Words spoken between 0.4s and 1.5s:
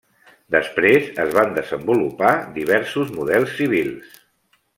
Després es